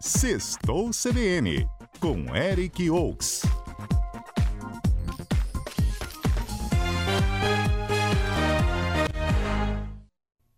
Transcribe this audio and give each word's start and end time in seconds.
Sextou 0.00 0.90
CBN, 0.92 1.68
com 2.00 2.34
Eric 2.34 2.88
Oaks. 2.90 3.42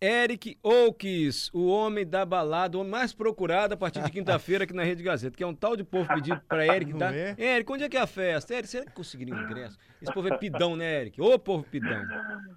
Eric 0.01 0.57
Oaks, 0.61 1.49
o 1.53 1.67
homem 1.67 2.05
da 2.05 2.25
balada, 2.25 2.77
o 2.77 2.81
homem 2.81 2.91
mais 2.91 3.13
procurado 3.13 3.73
a 3.73 3.77
partir 3.77 4.01
de 4.01 4.11
quinta-feira 4.11 4.65
aqui 4.65 4.73
na 4.73 4.83
Rede 4.83 5.01
Gazeta, 5.01 5.35
que 5.35 5.43
é 5.43 5.47
um 5.47 5.55
tal 5.55 5.77
de 5.77 5.83
povo 5.83 6.07
pedindo 6.07 6.41
pra 6.47 6.65
Eric, 6.75 6.93
tá? 6.97 7.13
é? 7.15 7.35
Eric, 7.37 7.71
onde 7.71 7.83
é 7.85 7.89
que 7.89 7.95
é 7.95 8.01
a 8.01 8.07
festa? 8.07 8.53
Eric, 8.53 8.67
será 8.67 8.85
que 8.85 8.91
conseguiria 8.91 9.33
ingresso? 9.33 9.77
Esse 10.01 10.13
povo 10.13 10.27
é 10.27 10.37
pidão, 10.37 10.75
né, 10.75 11.01
Eric? 11.01 11.21
Ô, 11.21 11.39
povo 11.39 11.63
pidão. 11.63 12.01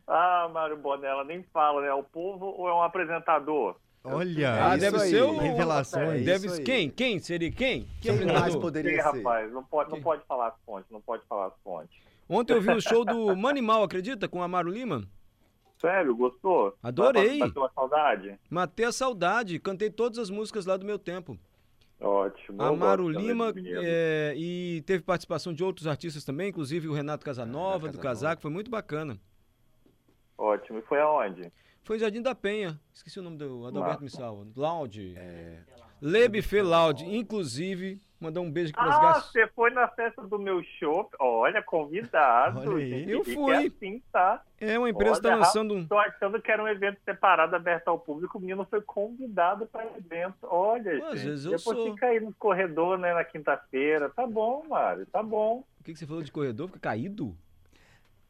Ah, 0.08 0.48
Mário 0.52 0.76
Bonella, 0.76 1.22
nem 1.22 1.44
fala, 1.52 1.82
né? 1.82 1.88
É 1.88 1.94
o 1.94 2.02
povo 2.02 2.46
ou 2.46 2.68
é 2.68 2.74
um 2.74 2.82
apresentador? 2.82 3.76
Olha, 4.14 4.64
Ah, 4.70 4.76
isso 4.76 4.80
deve 4.80 4.96
aí, 5.02 5.10
ser 5.10 5.22
o- 5.22 5.38
Revelações. 5.38 6.24
Deve 6.24 6.46
isso 6.46 6.56
aí. 6.58 6.64
Quem? 6.64 6.90
Quem 6.90 7.18
seria 7.18 7.50
quem? 7.50 7.82
Que 8.00 8.12
Quem 8.16 8.26
mais 8.26 8.54
poderia 8.56 8.92
Ih, 8.92 8.94
ser? 8.96 9.02
rapaz, 9.02 9.52
não 9.52 9.64
pode, 9.64 9.90
não 9.90 10.00
pode 10.00 10.22
falar 10.26 10.48
as 10.48 10.54
fontes, 10.64 10.90
não 10.90 11.00
pode 11.00 11.22
falar 11.28 11.46
as 11.46 11.54
fontes. 11.62 11.96
Ontem 12.28 12.54
eu 12.54 12.60
vi 12.60 12.70
o 12.72 12.80
show 12.80 13.04
do 13.04 13.34
Manimal, 13.36 13.82
acredita? 13.82 14.28
Com 14.28 14.38
o 14.40 14.42
Amaro 14.42 14.70
Lima. 14.70 15.04
Sério, 15.80 16.16
gostou? 16.16 16.74
Adorei. 16.82 17.38
Bateu 17.38 17.62
uma 17.62 17.70
saudade? 17.74 18.38
Matei 18.50 18.86
a 18.86 18.92
saudade, 18.92 19.58
cantei 19.58 19.90
todas 19.90 20.18
as 20.18 20.30
músicas 20.30 20.64
lá 20.66 20.76
do 20.76 20.86
meu 20.86 20.98
tempo. 20.98 21.38
Ótimo. 22.00 22.62
Amaro 22.62 23.08
Lima 23.08 23.52
é, 23.82 24.34
e 24.36 24.82
teve 24.86 25.02
participação 25.02 25.52
de 25.54 25.64
outros 25.64 25.86
artistas 25.86 26.24
também, 26.24 26.48
inclusive 26.48 26.88
o 26.88 26.92
Renato 26.92 27.24
Casanova, 27.24 27.88
do 27.88 27.98
Casanova. 27.98 28.02
Casaco, 28.02 28.42
foi 28.42 28.50
muito 28.50 28.70
bacana. 28.70 29.18
Ótimo. 30.38 30.78
E 30.78 30.82
foi 30.82 31.00
aonde? 31.00 31.52
Foi 31.84 31.98
Jardim 31.98 32.20
da 32.20 32.34
Penha, 32.34 32.80
esqueci 32.92 33.20
o 33.20 33.22
nome 33.22 33.36
do 33.36 33.66
Adalberto 33.66 34.02
me 34.02 34.10
salva. 34.10 34.44
Lounge. 34.56 35.14
É, 35.16 35.60
Le 36.02 36.28
Buffet 36.28 36.60
Lounge, 36.60 37.04
inclusive, 37.06 38.00
mandar 38.20 38.40
um 38.40 38.50
beijo 38.50 38.72
pras 38.72 38.92
Ah, 38.96 39.00
gas... 39.00 39.26
você 39.30 39.46
foi 39.54 39.70
na 39.70 39.86
festa 39.88 40.20
do 40.22 40.36
meu 40.36 40.62
show? 40.64 41.08
Olha, 41.20 41.62
convidado. 41.62 42.58
Olha 42.58 43.04
que 43.04 43.10
Eu 43.10 43.24
fui. 43.24 43.52
É 43.52 43.66
assim, 43.68 44.02
tá? 44.12 44.42
É, 44.60 44.76
uma 44.76 44.90
empresa 44.90 45.20
Olha, 45.20 45.22
tá 45.22 45.36
lançando 45.36 45.74
um... 45.74 45.86
Tô 45.86 45.96
achando 45.96 46.42
que 46.42 46.50
era 46.50 46.62
um 46.62 46.66
evento 46.68 46.98
separado, 47.04 47.54
aberto 47.54 47.86
ao 47.86 47.98
público. 48.00 48.36
O 48.36 48.40
menino 48.40 48.66
foi 48.68 48.80
convidado 48.82 49.64
para 49.66 49.86
evento. 49.96 50.38
Olha, 50.42 50.98
Pô, 50.98 51.06
às 51.06 51.20
gente. 51.20 51.28
vezes 51.28 51.44
eu 51.44 51.56
Depois 51.56 51.78
sou. 51.78 51.94
fica 51.94 52.06
aí 52.06 52.18
no 52.18 52.34
corredor, 52.34 52.98
né, 52.98 53.14
na 53.14 53.24
quinta-feira. 53.24 54.10
Tá 54.10 54.26
bom, 54.26 54.64
Mário, 54.68 55.06
tá 55.06 55.22
bom. 55.22 55.64
O 55.80 55.84
que, 55.84 55.92
que 55.92 55.98
você 55.98 56.06
falou 56.06 56.22
de 56.22 56.32
corredor? 56.32 56.66
Fica 56.66 56.80
caído? 56.80 57.36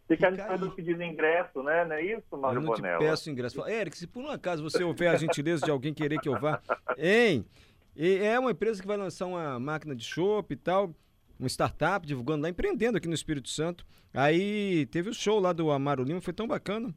Fica 0.09 0.29
aí. 0.29 0.71
pedindo 0.71 1.03
ingresso, 1.03 1.63
né? 1.63 1.85
Não 1.85 1.97
é 1.97 2.03
isso, 2.03 2.37
Mário 2.37 2.59
eu 2.59 2.63
não 2.63 2.75
te 2.75 2.83
peço 2.83 3.29
ingresso. 3.31 3.67
Eric, 3.67 3.99
se 3.99 4.07
por 4.07 4.23
um 4.23 4.31
acaso 4.31 4.63
você 4.63 4.85
houver 4.85 5.09
a 5.09 5.17
gentileza 5.17 5.65
de 5.65 5.71
alguém 5.71 5.93
querer 5.93 6.21
que 6.21 6.29
eu 6.29 6.39
vá, 6.39 6.61
hein? 6.97 7.45
E 7.97 8.19
É 8.19 8.39
uma 8.39 8.51
empresa 8.53 8.81
que 8.81 8.87
vai 8.87 8.97
lançar 8.97 9.27
uma 9.27 9.59
máquina 9.59 9.97
de 9.97 10.05
chopp 10.05 10.53
e 10.53 10.57
tal, 10.57 10.95
uma 11.41 11.49
startup 11.49 12.07
divulgando 12.07 12.43
lá, 12.43 12.49
empreendendo 12.49 12.99
aqui 12.99 13.09
no 13.09 13.15
Espírito 13.15 13.49
Santo. 13.49 13.85
Aí 14.15 14.87
teve 14.87 15.11
o 15.11 15.15
show 15.15 15.41
lá 15.41 15.53
do 15.53 15.71
Amaro 15.71 16.05
Lima, 16.05 16.21
foi 16.21 16.33
tão 16.33 16.47
bacana. 16.47 16.95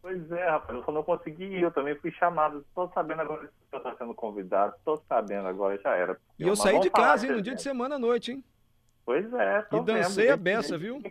Pois 0.00 0.30
é, 0.32 0.48
rapaz, 0.48 0.78
eu 0.78 0.84
só 0.84 0.92
não 0.92 1.02
consegui 1.02 1.44
ir, 1.44 1.62
eu 1.62 1.70
também 1.70 1.94
fui 1.96 2.10
chamado. 2.12 2.64
Tô 2.74 2.88
sabendo 2.94 3.20
agora 3.20 3.46
que 3.48 3.52
você 3.70 3.82
tá 3.82 3.94
sendo 3.98 4.14
convidado, 4.14 4.74
tô 4.84 4.96
sabendo 5.08 5.46
agora, 5.48 5.78
já 5.82 5.94
era. 5.94 6.18
E 6.38 6.44
eu 6.44 6.56
saí 6.56 6.80
de 6.80 6.88
casa, 6.88 7.26
hein, 7.26 7.32
no 7.32 7.38
desse 7.38 7.44
dia 7.44 7.54
de 7.56 7.62
semana 7.62 7.96
à 7.96 7.98
noite, 7.98 8.32
hein? 8.32 8.44
Pois 9.04 9.30
é, 9.32 9.62
tô 9.62 9.78
E 9.78 9.84
dancei 9.84 10.24
vendo. 10.26 10.34
a 10.34 10.36
beça, 10.36 10.78
viu? 10.78 11.02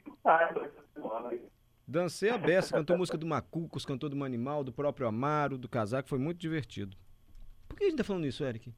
Dancei 1.88 2.30
a 2.30 2.38
beça, 2.38 2.76
cantou 2.78 2.98
música 2.98 3.18
do 3.18 3.26
Macucos, 3.26 3.86
cantou 3.86 4.10
do 4.10 4.16
Manimal, 4.16 4.64
do 4.64 4.74
próprio 4.74 5.08
Amaro, 5.08 5.58
do 5.58 5.70
Casaco, 5.70 6.10
foi 6.10 6.20
muito 6.20 6.38
divertido. 6.38 6.98
Por 7.68 7.78
que 7.78 7.86
a 7.86 7.90
gente 7.90 7.98
tá 7.98 8.04
falando 8.04 8.26
isso, 8.26 8.44
Eric? 8.44 8.74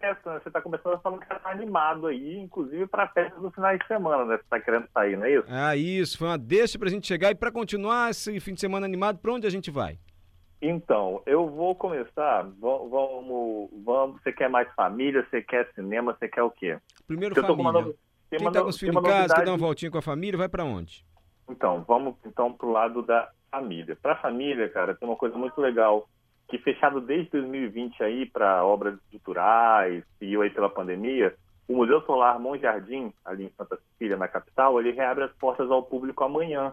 É 0.00 0.08
né? 0.08 0.18
Você 0.42 0.50
tá 0.50 0.60
começando 0.60 0.98
falando 1.00 1.20
que 1.20 1.26
tá 1.26 1.40
animado 1.44 2.06
aí, 2.06 2.36
inclusive 2.38 2.86
pra 2.86 3.08
festa 3.08 3.38
do 3.40 3.50
final 3.50 3.76
de 3.76 3.86
semana, 3.86 4.24
né? 4.24 4.36
Você 4.38 4.44
tá 4.48 4.60
querendo 4.60 4.88
sair, 4.92 5.16
não 5.16 5.24
é 5.26 5.34
isso? 5.34 5.46
Ah, 5.48 5.76
isso, 5.76 6.16
foi 6.18 6.28
uma 6.28 6.38
deixa 6.38 6.78
pra 6.78 6.88
gente 6.88 7.06
chegar 7.06 7.30
e 7.30 7.34
pra 7.34 7.50
continuar 7.52 8.10
esse 8.10 8.38
fim 8.40 8.54
de 8.54 8.60
semana 8.60 8.86
animado, 8.86 9.18
pra 9.18 9.32
onde 9.32 9.46
a 9.46 9.50
gente 9.50 9.70
vai? 9.70 9.98
Então, 10.62 11.22
eu 11.26 11.48
vou 11.48 11.74
começar. 11.74 12.42
va- 12.44 12.78
Vamos, 12.78 13.70
vamos. 13.84 14.22
Você 14.22 14.32
quer 14.32 14.48
mais 14.48 14.66
família? 14.74 15.26
Você 15.28 15.42
quer 15.42 15.70
cinema? 15.74 16.16
Você 16.18 16.28
quer 16.28 16.42
o 16.42 16.50
quê? 16.50 16.78
Primeiro 17.06 17.34
Eu 17.36 17.42
tô 17.44 17.52
uma 17.52 17.72
família. 17.72 17.94
Tem 18.30 18.38
Quem 18.38 18.50
tá 18.52 18.58
no- 18.58 18.64
com 18.64 18.70
os 18.70 18.78
filhos 18.78 18.96
em 18.96 19.02
casa, 19.02 19.34
quer 19.34 19.44
dar 19.44 19.50
uma 19.52 19.58
voltinha 19.58 19.90
com 19.90 19.98
a 19.98 20.02
família, 20.02 20.38
vai 20.38 20.48
pra 20.48 20.64
onde? 20.64 21.04
Então, 21.48 21.84
vamos 21.86 22.14
então 22.24 22.52
pro 22.52 22.70
lado 22.70 23.02
da 23.02 23.30
família. 23.50 23.96
Para 24.00 24.12
a 24.14 24.16
família, 24.16 24.68
cara, 24.68 24.94
tem 24.94 25.08
uma 25.08 25.16
coisa 25.16 25.36
muito 25.38 25.60
legal 25.60 26.08
que 26.48 26.58
fechado 26.58 27.00
desde 27.00 27.30
2020 27.30 28.02
aí 28.02 28.26
para 28.26 28.64
obras 28.64 28.94
estruturais, 29.04 30.04
seguiu 30.18 30.42
aí 30.42 30.50
pela 30.50 30.68
pandemia, 30.70 31.34
o 31.68 31.74
Museu 31.74 32.00
Solar 32.02 32.38
Monte 32.38 32.62
Jardim, 32.62 33.12
ali 33.24 33.44
em 33.46 33.50
Santa 33.56 33.76
Cecília, 33.76 34.16
na 34.16 34.28
capital, 34.28 34.78
ele 34.80 34.92
reabre 34.92 35.24
as 35.24 35.32
portas 35.32 35.68
ao 35.70 35.82
público 35.82 36.22
amanhã. 36.22 36.72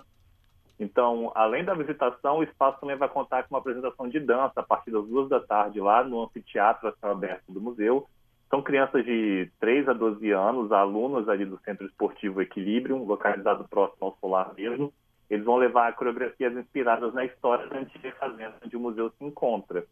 Então, 0.79 1.31
além 1.35 1.63
da 1.63 1.73
visitação, 1.73 2.39
o 2.39 2.43
espaço 2.43 2.79
também 2.79 2.95
vai 2.95 3.07
contar 3.09 3.43
com 3.43 3.55
uma 3.55 3.59
apresentação 3.59 4.07
de 4.09 4.19
dança 4.19 4.53
a 4.59 4.63
partir 4.63 4.91
das 4.91 5.05
duas 5.05 5.29
da 5.29 5.39
tarde 5.39 5.79
lá 5.79 6.03
no 6.03 6.23
anfiteatro 6.23 6.87
a 6.89 6.93
céu 6.93 7.11
aberto 7.11 7.43
do 7.51 7.61
museu. 7.61 8.07
São 8.53 8.61
crianças 8.61 9.03
de 9.03 9.49
3 9.59 9.89
a 9.89 9.93
12 9.93 10.29
anos, 10.29 10.71
alunos 10.71 11.27
ali 11.27 11.43
do 11.43 11.57
Centro 11.61 11.87
Esportivo 11.87 12.39
Equilíbrio, 12.39 13.03
localizado 13.03 13.67
próximo 13.67 14.05
ao 14.05 14.17
Solar 14.17 14.53
mesmo. 14.53 14.93
Eles 15.27 15.43
vão 15.43 15.55
levar 15.55 15.95
coreografias 15.95 16.55
inspiradas 16.55 17.11
na 17.15 17.25
história 17.25 17.65
da 17.65 17.79
antiga 17.79 18.11
fazenda 18.11 18.53
onde 18.63 18.77
o 18.77 18.79
museu 18.79 19.09
se 19.09 19.25
encontra. 19.25 19.83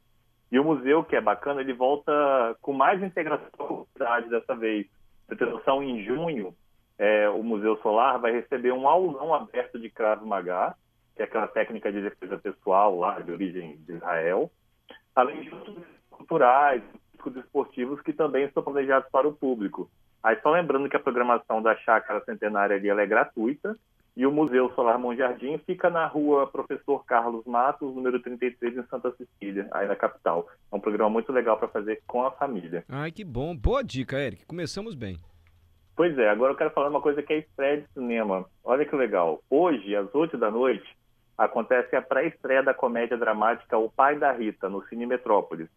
E 0.52 0.60
o 0.60 0.64
museu, 0.64 1.04
que 1.04 1.16
é 1.16 1.22
bacana, 1.22 1.62
ele 1.62 1.74
volta 1.74 2.56
com 2.62 2.72
mais 2.72 3.02
integração 3.02 3.50
com 3.58 3.64
a 3.64 3.68
comunidade 3.68 4.30
dessa 4.30 4.56
vez. 4.56 4.86
Pra 5.26 5.36
ter 5.36 5.48
em 5.82 6.04
junho, 6.04 6.54
é, 7.00 7.28
o 7.30 7.42
Museu 7.42 7.78
Solar 7.78 8.20
vai 8.20 8.32
receber 8.32 8.72
um 8.74 8.88
aulão 8.88 9.34
aberto 9.34 9.80
de 9.80 9.90
Krav 9.90 10.24
Maga, 10.24 10.76
que 11.16 11.24
é 11.24 11.26
aquela 11.26 11.48
técnica 11.48 11.92
de 11.92 12.04
defesa 12.04 12.38
pessoal 12.38 12.96
lá, 12.96 13.20
de 13.22 13.32
origem 13.32 13.78
de 13.78 13.94
Israel, 13.94 14.52
além 15.16 15.42
de 15.42 15.52
outros 15.52 15.84
culturais, 16.12 16.84
esportivos 17.30 18.02
que 18.02 18.14
também 18.14 18.46
estão 18.46 18.64
planejados 18.64 19.10
para 19.12 19.28
o 19.28 19.34
público. 19.34 19.90
Aí 20.24 20.38
só 20.42 20.52
lembrando 20.52 20.90
que 20.90 20.96
a 20.96 21.00
programação 21.00 21.62
da 21.62 21.76
Chácara 21.78 22.24
Centenária 22.24 22.76
ali 22.76 22.90
é 22.90 23.06
gratuita 23.06 23.76
e 24.16 24.26
o 24.26 24.32
Museu 24.32 24.70
Solar 24.76 25.00
Monte 25.00 25.20
Jardim 25.20 25.58
fica 25.60 25.90
na 25.90 26.06
rua 26.06 26.46
Professor 26.46 27.04
Carlos 27.06 27.46
Matos, 27.46 27.96
número 27.96 28.20
33, 28.20 28.78
em 28.78 28.84
Santa 28.84 29.12
Cecília, 29.12 29.68
aí 29.72 29.88
na 29.88 29.96
capital. 29.96 30.48
É 30.72 30.76
um 30.76 30.80
programa 30.80 31.10
muito 31.10 31.32
legal 31.32 31.58
para 31.58 31.68
fazer 31.70 32.02
com 32.06 32.26
a 32.26 32.32
família. 32.32 32.84
Ai, 32.90 33.12
que 33.12 33.24
bom. 33.24 33.56
Boa 33.56 33.84
dica, 33.84 34.20
Eric. 34.20 34.46
Começamos 34.46 34.96
bem. 34.96 35.18
Pois 35.96 36.18
é, 36.18 36.30
agora 36.30 36.54
eu 36.54 36.58
quero 36.58 36.72
falar 36.72 36.90
uma 36.90 37.02
coisa 37.02 37.22
que 37.22 37.34
é 37.34 37.40
estreia 37.40 37.82
de 37.82 37.88
cinema. 37.94 38.46
Olha 38.64 38.86
que 38.86 38.96
legal. 38.96 39.42
Hoje, 39.50 39.96
às 39.96 40.14
8 40.14 40.38
da 40.38 40.52
noite, 40.52 40.86
acontece 41.38 41.96
a 41.96 42.02
pré-estreia 42.02 42.64
da 42.64 42.74
comédia 42.74 43.18
dramática 43.18 43.78
O 43.78 43.90
Pai 43.90 44.18
da 44.18 44.32
Rita, 44.32 44.70
no 44.70 44.86
Cine 44.88 45.06
Metrópolis. 45.06 45.70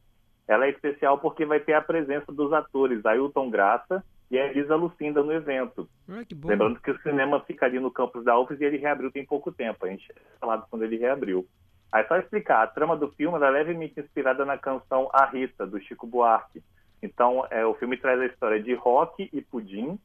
Ela 0.47 0.67
é 0.67 0.71
especial 0.71 1.19
porque 1.19 1.47
vai 1.47 1.61
ter 1.61 1.73
a 1.73 1.81
presença 1.81 2.31
dos 2.31 2.53
atores 2.53 3.05
Ailton 3.05 3.51
Graça 3.51 4.05
e 4.31 4.39
a 4.39 4.47
Elisa 4.47 4.77
Lucinda 4.77 5.23
no 5.23 5.33
evento. 5.33 5.89
Ai, 6.09 6.25
que. 6.25 6.35
Lembrando 6.35 6.81
que 6.81 6.91
o 6.91 7.01
cinema 7.03 7.41
fica 7.41 7.67
ali 7.67 7.79
no 7.81 7.91
campus 7.91 8.25
da 8.25 8.39
UFES 8.39 8.61
e 8.61 8.65
ele 8.65 8.77
reabriu 8.79 9.11
tem 9.11 9.25
pouco 9.25 9.51
tempo. 9.53 9.85
A 9.85 9.89
gente 9.89 10.05
tinha 10.05 10.17
falado 10.41 10.67
quando 10.71 10.83
ele 10.83 10.97
reabriu. 10.97 11.47
Aí 11.91 12.05
só 12.09 12.17
explicar, 12.17 12.63
a 12.63 12.67
trama 12.67 12.97
do 12.97 13.09
filme 13.13 13.39
é 13.39 13.51
levemente 13.51 14.01
inspirada 14.01 14.45
na 14.45 14.59
canção 14.59 15.09
A 15.13 15.27
Rita, 15.27 15.65
do 15.65 15.81
Chico 15.81 16.07
Buarque. 16.07 16.61
Então, 17.01 17.47
é, 17.51 17.65
o 17.65 17.75
filme 17.75 17.97
traz 17.97 18.21
a 18.21 18.27
história 18.27 18.61
de 18.61 18.75
Rock 18.75 19.29
e 19.33 19.41
Pudim, 19.41 19.97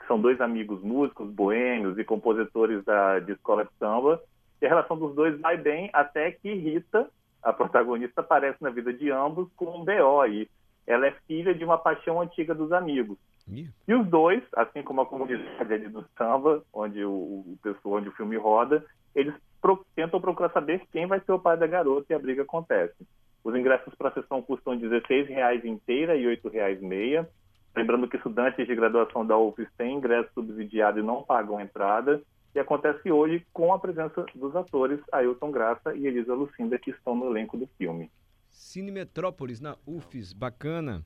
que 0.00 0.06
são 0.06 0.18
dois 0.18 0.40
amigos 0.40 0.82
músicos, 0.82 1.28
boêmios 1.30 1.98
e 1.98 2.04
compositores 2.04 2.82
da, 2.84 3.18
de 3.18 3.32
escola 3.32 3.64
de 3.64 3.70
samba. 3.78 4.22
E 4.62 4.64
a 4.64 4.68
relação 4.70 4.96
dos 4.96 5.14
dois 5.14 5.38
vai 5.40 5.58
bem 5.58 5.90
até 5.92 6.30
que 6.30 6.54
Rita, 6.54 7.10
a 7.44 7.52
protagonista, 7.52 8.20
aparece 8.22 8.62
na 8.62 8.70
vida 8.70 8.92
de 8.92 9.10
ambos 9.10 9.48
com 9.54 9.66
um 9.66 9.84
BO 9.84 10.20
aí. 10.20 10.48
Ela 10.86 11.06
é 11.06 11.14
filha 11.26 11.54
de 11.54 11.64
uma 11.64 11.78
paixão 11.78 12.20
antiga 12.20 12.54
dos 12.54 12.72
amigos. 12.72 13.16
Ih, 13.48 13.68
E 13.86 13.94
os 13.94 14.06
dois, 14.06 14.42
assim 14.56 14.82
como 14.82 15.00
a 15.02 15.06
comunidade 15.06 15.72
ali 15.72 15.88
do 15.88 16.04
samba, 16.16 16.62
onde 16.72 17.04
o, 17.04 17.10
o 17.10 17.58
pessoal, 17.62 17.96
onde 17.96 18.08
o 18.08 18.12
filme 18.12 18.36
roda, 18.36 18.84
eles 19.14 19.34
pro- 19.60 19.84
tentam 19.94 20.20
procurar 20.20 20.50
saber 20.50 20.82
quem 20.92 21.06
vai 21.06 21.20
ser 21.20 21.32
o 21.32 21.38
pai 21.38 21.56
da 21.56 21.66
garota 21.66 22.06
e 22.12 22.16
a 22.16 22.18
briga 22.18 22.42
acontece. 22.42 22.94
Os 23.42 23.54
ingressos 23.54 23.94
para 23.94 24.08
a 24.08 24.12
sessão 24.12 24.40
custam 24.42 24.72
R$ 24.74 24.80
16,00 24.88 25.64
inteira 25.66 26.16
e 26.16 26.24
R$ 26.26 26.36
8,00 26.42 26.80
meia. 26.80 27.28
Lembrando 27.76 28.08
que 28.08 28.16
estudantes 28.16 28.66
de 28.66 28.74
graduação 28.74 29.26
da 29.26 29.36
UFES 29.36 29.68
têm 29.76 29.96
ingresso 29.96 30.30
subsidiado 30.32 31.00
e 31.00 31.02
não 31.02 31.22
pagam 31.22 31.60
entrada. 31.60 32.22
E 32.54 32.60
acontece 32.60 33.10
hoje 33.10 33.44
com 33.52 33.72
a 33.72 33.78
presença 33.78 34.24
dos 34.34 34.54
atores 34.54 35.00
Ailton 35.10 35.50
Graça 35.50 35.94
e 35.94 36.06
Elisa 36.06 36.34
Lucinda, 36.34 36.78
que 36.78 36.90
estão 36.90 37.16
no 37.16 37.26
elenco 37.26 37.56
do 37.56 37.66
filme. 37.76 38.10
Cine 38.48 38.92
Metrópolis, 38.92 39.60
na 39.60 39.76
UFES. 39.84 40.32
Bacana. 40.32 41.02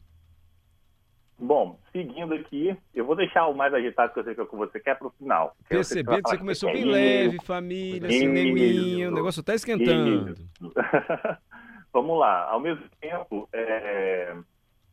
Bom, 1.39 1.79
seguindo 1.93 2.35
aqui, 2.35 2.77
eu 2.93 3.05
vou 3.07 3.15
deixar 3.15 3.47
o 3.47 3.55
mais 3.55 3.73
agitado 3.73 4.13
que 4.13 4.19
eu 4.19 4.25
sei 4.25 4.35
que 4.35 4.41
é 4.41 4.45
você 4.45 4.81
quer 4.81 4.99
para 4.99 5.07
o 5.07 5.13
final. 5.13 5.55
Que 5.63 5.69
Perceber 5.69 6.21
que 6.21 6.29
você 6.29 6.39
começou 6.39 6.73
bem 6.73 6.85
leve, 6.85 7.39
família, 7.45 8.09
Isso. 8.09 8.19
cineminha, 8.19 9.09
o 9.09 9.15
negócio 9.15 9.43
tá 9.43 9.55
esquentando. 9.55 10.35
Vamos 11.93 12.19
lá. 12.19 12.51
Ao 12.51 12.61
mesmo 12.61 12.85
tempo, 13.01 13.49
é, 13.53 14.37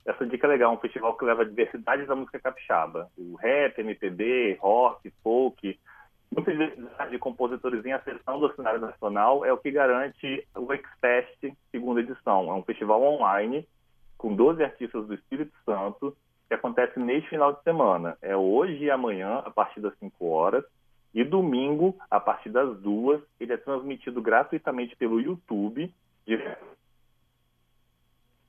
essa 0.06 0.26
dica 0.26 0.46
é 0.46 0.52
legal, 0.52 0.74
um 0.74 0.78
festival 0.78 1.18
que 1.18 1.26
leva 1.26 1.42
a 1.42 1.46
diversidade 1.46 2.06
da 2.06 2.16
música 2.16 2.40
capixaba. 2.40 3.10
O 3.18 3.36
rap, 3.36 3.80
MPB, 3.80 4.58
rock, 4.62 5.12
folk, 5.24 5.80
muita 6.36 6.52
diversidade 6.52 7.12
de 7.12 7.18
compositores 7.18 7.86
em 7.86 7.94
ascensão 7.94 8.40
do 8.40 8.54
cenário 8.56 8.82
nacional 8.82 9.46
é 9.46 9.54
o 9.54 9.58
que 9.58 9.72
garante 9.72 10.46
o 10.56 10.74
Exfest 10.74 11.56
segunda 11.72 12.02
edição. 12.02 12.50
É 12.50 12.54
um 12.54 12.64
festival 12.64 13.02
online 13.02 13.66
com 14.18 14.36
12 14.36 14.62
artistas 14.62 15.08
do 15.08 15.14
Espírito 15.14 15.54
Santo 15.66 16.16
que 16.48 16.54
acontece 16.54 17.00
neste 17.00 17.30
final 17.30 17.54
de 17.54 17.64
semana. 17.64 18.18
É 18.22 18.36
hoje 18.36 18.84
e 18.84 18.92
amanhã, 18.92 19.42
a 19.46 19.50
partir 19.50 19.80
das 19.80 19.98
5 19.98 20.26
horas, 20.28 20.64
e 21.14 21.24
domingo, 21.24 21.98
a 22.12 22.20
partir 22.20 22.50
das 22.50 22.78
2, 22.82 23.22
ele 23.40 23.54
é 23.54 23.58
transmitido 23.58 24.22
gratuitamente 24.22 24.96
pelo 24.98 25.20
YouTube, 25.20 25.92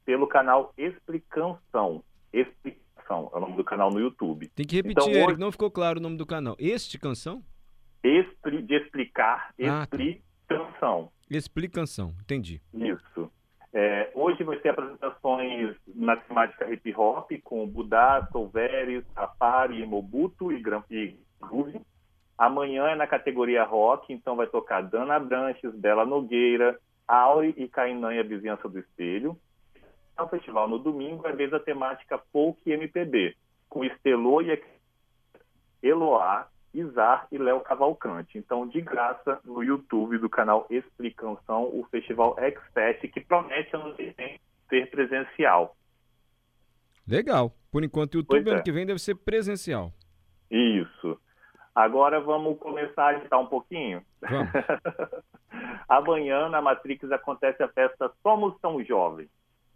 pelo 0.05 0.27
canal 0.27 0.75
Explicação. 0.77 2.03
Explicação 2.33 3.31
é 3.33 3.37
o 3.37 3.41
nome 3.41 3.57
do 3.57 3.63
canal 3.63 3.91
no 3.91 4.01
YouTube. 4.01 4.49
Tem 4.49 4.67
que 4.67 4.77
repetir, 4.77 5.09
então, 5.09 5.09
Eric, 5.09 5.39
não 5.39 5.53
ficou 5.53 5.71
claro 5.71 6.01
o 6.01 6.03
nome 6.03 6.17
do 6.17 6.27
canal. 6.27 6.57
Este 6.59 6.99
Canção? 6.99 7.43
Expli, 8.07 8.63
de 8.63 8.77
explicar, 8.77 9.53
explicação. 9.59 10.21
Ah, 10.51 11.31
tá. 11.31 11.37
Explicação, 11.37 12.15
entendi. 12.23 12.61
Isso. 12.73 13.31
É, 13.73 14.11
hoje 14.15 14.43
vai 14.45 14.57
ter 14.59 14.71
apresentações 14.71 15.77
na 15.95 16.17
temática 16.17 16.73
hip 16.73 16.95
hop 16.97 17.31
com 17.43 17.67
Budá, 17.67 18.27
Solveres, 18.33 19.05
Safari, 19.15 19.85
Mobuto 19.85 20.53
e, 20.53 20.63
e 20.91 21.19
Groove. 21.41 21.81
Amanhã 22.39 22.89
é 22.89 22.95
na 22.95 23.07
categoria 23.07 23.65
rock, 23.65 24.13
então 24.13 24.37
vai 24.37 24.47
tocar 24.47 24.83
Dana 24.83 25.19
Branches, 25.19 25.75
Bela 25.75 26.05
Nogueira, 26.05 26.79
Auri 27.09 27.55
e 27.57 27.67
Cainã 27.69 28.15
e 28.15 28.19
a 28.19 28.23
Vizinhança 28.23 28.69
do 28.69 28.79
Espelho 28.79 29.39
o 30.23 30.29
festival 30.29 30.69
no 30.69 30.79
domingo, 30.79 31.27
é 31.27 31.33
vez 31.33 31.53
a 31.53 31.61
temática 31.61 32.19
folk 32.33 32.59
e 32.67 32.73
MPB, 32.73 33.37
com 33.69 33.85
Estelô 33.85 34.41
e 34.41 34.63
Eloá, 35.83 36.49
Izar 36.79 37.27
e 37.31 37.39
Léo 37.39 37.61
Cavalcante. 37.61 38.39
Então, 38.39 38.67
de 38.67 38.81
graça, 38.81 39.41
no 39.45 39.63
YouTube 39.63 40.19
do 40.19 40.29
canal 40.29 40.67
Explicação, 40.71 41.65
o 41.65 41.87
Festival 41.91 42.37
X-Fest, 42.39 43.09
que 43.13 43.21
promete 43.21 43.75
ano 43.75 43.95
que 43.95 44.15
vem 44.17 44.41
ser 44.69 44.91
presencial. 44.91 45.77
Legal. 47.07 47.53
Por 47.71 47.85
enquanto, 47.85 48.15
o 48.15 48.19
YouTube 48.19 48.51
ano 48.51 48.61
é. 48.61 48.63
que 48.63 48.73
vem 48.73 48.87
deve 48.87 48.99
ser 48.99 49.15
presencial. 49.15 49.93
Isso. 50.51 51.19
Agora 51.75 52.21
vamos 52.21 52.59
começar 52.59 53.05
a 53.05 53.17
agitar 53.17 53.41
um 53.41 53.47
pouquinho? 53.47 54.03
Vamos. 54.21 54.49
Amanhã, 55.89 56.49
na 56.49 56.61
Matrix, 56.61 57.11
acontece 57.13 57.63
a 57.63 57.69
festa 57.69 58.11
Somos 58.23 58.59
Tão 58.61 58.83
Jovens 58.83 59.29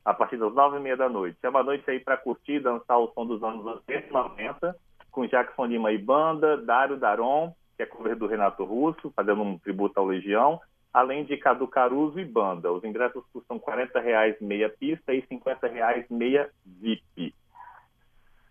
a 0.05 0.15
partir 0.15 0.39
das 0.39 0.53
nove 0.55 0.79
e 0.79 0.81
meia 0.81 0.97
da 0.97 1.09
noite. 1.09 1.39
É 1.43 1.49
uma 1.49 1.63
noite 1.63 1.89
aí 1.91 2.01
para 2.01 2.17
curtir, 2.17 2.61
dançar 2.61 2.99
o 2.99 3.13
som 3.13 3.27
dos 3.27 3.43
anos 3.43 3.65
80 3.65 4.09
e 4.09 4.13
90, 4.13 4.77
com 5.11 5.27
Jackson 5.27 5.67
Lima 5.67 5.93
e 5.93 5.99
banda, 5.99 6.57
Dário 6.57 6.97
Daron, 6.97 7.55
que 7.77 7.83
é 7.83 7.87
cover 7.87 8.17
do 8.17 8.27
Renato 8.27 8.65
Russo, 8.65 9.13
fazendo 9.15 9.43
um 9.43 9.59
tributo 9.59 9.99
ao 9.99 10.07
Legião, 10.07 10.61
além 10.93 11.25
de 11.25 11.37
Cadu 11.37 11.67
Caruso 11.67 12.19
e 12.19 12.25
banda. 12.25 12.73
Os 12.73 12.85
ingressos 12.85 13.25
custam 13.33 13.59
R$ 13.59 14.01
reais 14.01 14.37
meia 14.41 14.69
pista 14.69 15.13
e 15.15 15.21
R$ 15.21 15.41
reais 15.73 16.07
meia 16.11 16.51
VIP. 16.65 17.35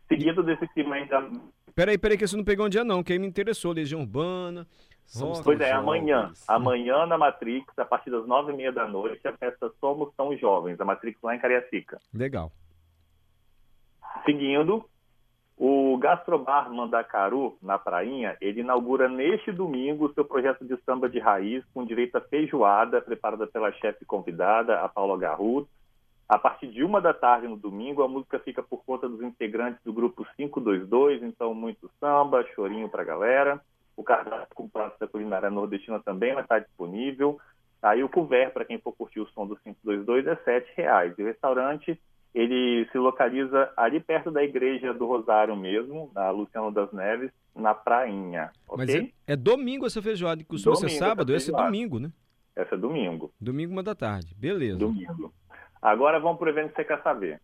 Seguido 0.08 0.42
desse 0.44 0.68
clima 0.70 0.96
ainda... 0.96 1.30
Peraí, 1.76 1.98
peraí, 1.98 2.18
que 2.18 2.28
você 2.28 2.36
não 2.36 2.44
pegou 2.44 2.66
um 2.66 2.70
dia 2.70 2.84
não, 2.84 3.04
que 3.04 3.14
aí 3.14 3.20
me 3.20 3.28
interessou, 3.28 3.72
Legião 3.72 4.02
Urbana, 4.02 4.68
Somos 5.10 5.42
pois 5.42 5.60
é, 5.60 5.72
amanhã. 5.72 6.32
Amanhã 6.48 7.08
na 7.08 7.18
Matrix, 7.18 7.68
a 7.80 7.84
partir 7.84 8.12
das 8.12 8.28
nove 8.28 8.54
e 8.54 8.56
meia 8.56 8.72
da 8.72 8.88
noite, 8.88 9.28
a 9.28 9.36
festa 9.36 9.72
Somos 9.80 10.14
Tão 10.16 10.38
Jovens, 10.38 10.80
a 10.80 10.86
Matrix 10.86 11.20
lá 11.24 11.36
em 11.36 11.40
Cariacica. 11.40 12.00
Legal. 12.14 12.52
Seguindo, 14.24 14.88
o 15.60 15.98
Gastrobar 15.98 16.72
Mandacaru, 16.74 17.58
na 17.62 17.78
Prainha, 17.78 18.38
ele 18.40 18.62
inaugura 18.62 19.10
neste 19.10 19.52
domingo 19.52 20.14
seu 20.14 20.24
projeto 20.24 20.64
de 20.64 20.78
samba 20.86 21.10
de 21.10 21.20
raiz 21.20 21.66
com 21.74 21.84
direito 21.84 22.16
a 22.16 22.22
feijoada, 22.22 23.02
preparada 23.02 23.46
pela 23.46 23.70
chefe 23.74 24.06
convidada, 24.06 24.80
a 24.80 24.88
Paula 24.88 25.18
Garrut. 25.18 25.68
A 26.30 26.38
partir 26.38 26.68
de 26.68 26.82
uma 26.82 27.02
da 27.02 27.14
tarde 27.14 27.46
no 27.46 27.58
domingo, 27.58 28.02
a 28.02 28.08
música 28.08 28.40
fica 28.40 28.64
por 28.64 28.86
conta 28.86 29.10
dos 29.10 29.22
integrantes 29.22 29.84
do 29.84 29.92
grupo 29.92 30.26
522, 30.38 31.24
então 31.24 31.54
muito 31.54 31.92
samba, 32.00 32.46
chorinho 32.56 32.88
pra 32.88 33.04
galera. 33.04 33.60
O 33.98 34.04
cardápio 34.04 34.56
com 34.56 34.70
pratos 34.70 34.98
da 34.98 35.10
culinária 35.10 35.50
nordestina 35.50 36.00
também 36.00 36.34
vai 36.34 36.44
estar 36.44 36.60
disponível. 36.60 37.38
Aí 37.82 38.02
o 38.02 38.08
couvert, 38.08 38.54
para 38.54 38.64
quem 38.64 38.78
for 38.78 38.94
curtir 38.94 39.20
o 39.20 39.28
som 39.32 39.46
do 39.46 39.58
522, 39.58 40.26
é 40.26 40.34
R$ 40.36 40.66
reais. 40.78 41.14
E 41.18 41.22
o 41.22 41.26
restaurante, 41.26 42.00
ele 42.34 42.88
se 42.92 42.98
localiza 42.98 43.72
ali 43.76 44.00
perto 44.00 44.32
da 44.32 44.44
Igreja 44.44 44.94
do 44.94 45.06
Rosário 45.06 45.56
mesmo, 45.56 46.12
na 46.14 46.30
Luciano 46.30 46.72
das 46.72 46.92
Neves, 46.92 47.32
na 47.56 47.74
Prainha. 47.74 48.52
Okay? 48.68 48.78
Mas 48.78 48.96
é, 48.96 49.34
é 49.34 49.36
domingo 49.36 49.86
essa 49.86 50.02
feijoada, 50.02 50.42
que 50.42 50.50
costuma 50.50 50.76
ser 50.76 50.90
sábado, 50.90 51.34
esse 51.34 51.54
é 51.54 51.56
domingo, 51.58 52.00
né? 52.00 52.12
Essa 52.56 52.76
é 52.76 52.78
domingo. 52.78 53.32
Domingo, 53.40 53.72
uma 53.72 53.84
da 53.84 53.96
tarde. 53.96 54.36
Beleza. 54.36 54.78
Domingo. 54.78 55.34
Agora 55.82 56.20
vamos 56.20 56.38
para 56.38 56.48
o 56.48 56.50
evento 56.50 56.70
que 56.72 56.76
você 56.76 56.84
quer 56.84 57.02
saber. 57.02 57.42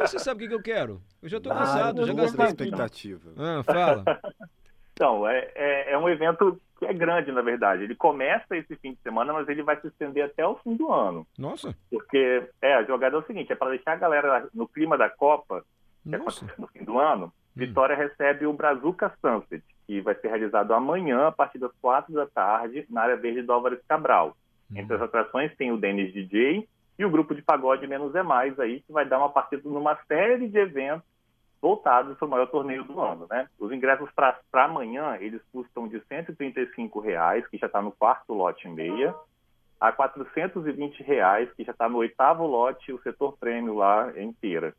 Você 0.00 0.18
sabe 0.18 0.44
o 0.44 0.48
que, 0.48 0.54
eu 0.54 0.62
quero? 0.62 1.02
Eu 1.22 1.28
já 1.28 1.38
estou 1.38 1.52
cansado, 1.52 2.06
já 2.06 2.12
gastei. 2.12 2.46
expectativa. 2.46 3.32
Ah, 3.36 3.62
fala. 3.62 4.04
Então, 4.98 5.28
é, 5.28 5.48
é, 5.54 5.92
é, 5.92 5.98
um 5.98 6.08
evento 6.08 6.60
que 6.76 6.84
é 6.84 6.92
grande, 6.92 7.30
na 7.30 7.40
verdade. 7.40 7.84
Ele 7.84 7.94
começa 7.94 8.56
esse 8.56 8.74
fim 8.78 8.94
de 8.94 8.98
semana, 9.00 9.32
mas 9.32 9.48
ele 9.48 9.62
vai 9.62 9.80
se 9.80 9.86
estender 9.86 10.24
até 10.24 10.44
o 10.44 10.56
fim 10.56 10.74
do 10.74 10.92
ano. 10.92 11.24
Nossa! 11.38 11.72
Porque 11.88 12.42
é, 12.60 12.74
a 12.74 12.82
jogada 12.82 13.14
é 13.14 13.18
o 13.20 13.24
seguinte, 13.24 13.52
é 13.52 13.54
para 13.54 13.70
deixar 13.70 13.92
a 13.92 13.96
galera 13.96 14.48
no 14.52 14.66
clima 14.66 14.98
da 14.98 15.08
Copa, 15.08 15.64
que 16.02 16.10
Nossa. 16.10 16.44
acontece 16.44 16.60
no 16.60 16.66
fim 16.66 16.82
do 16.82 16.98
ano, 16.98 17.26
hum. 17.26 17.30
Vitória 17.54 17.94
recebe 17.94 18.44
o 18.44 18.52
Brazuca 18.52 19.12
Sunset, 19.20 19.62
que 19.86 20.00
vai 20.00 20.16
ser 20.16 20.28
realizado 20.28 20.74
amanhã, 20.74 21.28
a 21.28 21.32
partir 21.32 21.58
das 21.58 21.72
quatro 21.80 22.12
da 22.12 22.26
tarde, 22.26 22.84
na 22.90 23.02
área 23.02 23.16
verde 23.16 23.42
do 23.42 23.52
Álvares 23.52 23.80
Cabral. 23.88 24.36
Hum. 24.68 24.78
Entre 24.78 24.96
as 24.96 25.02
atrações 25.02 25.54
tem 25.56 25.70
o 25.70 25.76
Denis 25.76 26.12
DJ 26.12 26.68
e 26.98 27.04
o 27.04 27.10
grupo 27.10 27.36
de 27.36 27.42
pagode 27.42 27.86
Menos 27.86 28.16
é 28.16 28.22
Mais 28.24 28.58
aí, 28.58 28.80
que 28.80 28.92
vai 28.92 29.06
dar 29.06 29.18
uma 29.18 29.30
partida 29.30 29.62
numa 29.64 29.96
série 30.08 30.48
de 30.48 30.58
eventos 30.58 31.06
voltados 31.60 32.16
para 32.16 32.26
o 32.26 32.30
maior 32.30 32.46
torneio 32.46 32.84
do 32.84 33.00
ano. 33.00 33.26
Né? 33.28 33.48
Os 33.58 33.72
ingressos 33.72 34.10
para 34.12 34.40
amanhã, 34.52 35.16
eles 35.20 35.42
custam 35.52 35.88
de 35.88 36.00
135 36.06 37.00
reais, 37.00 37.46
que 37.48 37.58
já 37.58 37.66
está 37.66 37.82
no 37.82 37.92
quarto 37.92 38.32
lote 38.32 38.66
e 38.66 38.70
meia, 38.70 39.14
a 39.80 39.92
420 39.92 41.02
reais, 41.02 41.52
que 41.54 41.64
já 41.64 41.72
está 41.72 41.88
no 41.88 41.98
oitavo 41.98 42.46
lote, 42.46 42.92
o 42.92 43.02
setor 43.02 43.36
prêmio 43.38 43.74
lá 43.74 44.12
inteira. 44.20 44.74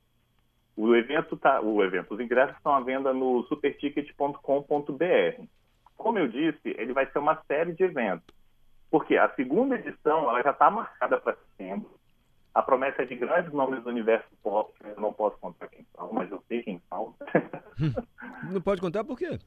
O 0.76 0.95
evento 0.95 1.36
tá, 1.36 1.62
o 1.62 1.83
evento, 1.83 2.14
os 2.14 2.19
ingressos 2.19 2.56
estão 2.56 2.74
à 2.74 2.80
venda 2.80 3.14
no 3.14 3.44
superticket.com.br. 3.44 5.44
Como 5.98 6.18
eu 6.18 6.28
disse, 6.28 6.76
ele 6.78 6.94
vai 6.94 7.06
ser 7.12 7.19
uma 7.19 7.42
série 7.48 7.74
de 7.74 7.83
eventos. 7.83 8.33
Porque 8.90 9.18
a 9.18 9.30
segunda 9.36 9.76
edição 9.76 10.30
ela 10.30 10.42
já 10.42 10.52
está 10.52 10.71
marcada 10.71 11.19
para 11.19 11.36
setembro, 11.36 11.98
a 12.59 12.61
promessa 12.61 13.04
é 13.04 13.06
de 13.06 13.16
grandes 13.16 13.54
nomes 13.54 13.81
do 13.83 13.89
universo 13.89 14.28
pop, 14.44 14.73
eu 14.83 14.99
não 14.99 15.13
posso 15.13 15.37
contar 15.37 15.69
quem 15.69 15.85
são, 15.95 16.11
mas 16.11 16.30
eu 16.30 16.44
sei 16.49 16.61
quem 16.61 16.81
são. 16.89 17.16
não 18.51 18.59
pode 18.59 18.81
contar 18.81 19.06
por 19.06 19.18
quê? 19.18 19.39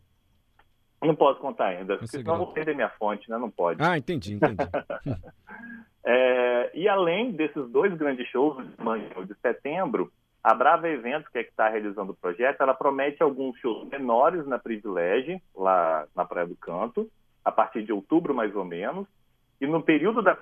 Não 1.03 1.15
posso 1.15 1.39
contar 1.39 1.67
ainda, 1.67 1.99
porque 1.99 2.07
senão 2.07 2.39
vou 2.39 2.55
perder 2.55 2.75
minha 2.75 2.89
fonte, 2.89 3.29
né? 3.29 3.37
Não 3.37 3.51
pode. 3.51 3.83
Ah, 3.83 3.99
entendi, 3.99 4.33
entendi. 4.33 4.57
é, 6.07 6.71
e 6.73 6.89
além 6.89 7.33
desses 7.33 7.69
dois 7.69 7.93
grandes 7.99 8.27
shows 8.29 8.57
de 8.57 8.83
manhã 8.83 9.11
de 9.27 9.35
setembro, 9.43 10.11
a 10.43 10.55
Brava 10.55 10.89
Eventos, 10.89 11.29
que 11.29 11.39
é 11.39 11.45
que 11.45 11.51
está 11.51 11.69
realizando 11.69 12.13
o 12.13 12.17
projeto, 12.17 12.63
ela 12.63 12.73
promete 12.73 13.23
alguns 13.23 13.59
shows 13.59 13.87
menores 13.91 14.47
na 14.47 14.59
Privilege, 14.59 15.39
lá 15.55 16.07
na 16.17 16.25
Praia 16.25 16.47
do 16.47 16.57
Canto, 16.57 17.11
a 17.45 17.53
partir 17.53 17.83
de 17.83 17.93
outubro 17.93 18.35
mais 18.35 18.57
ou 18.57 18.65
menos. 18.65 19.07
E 19.61 19.67
no 19.67 19.83
período 19.83 20.23
da 20.23 20.35